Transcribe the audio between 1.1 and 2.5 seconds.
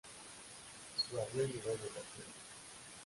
avión llegó de tercero.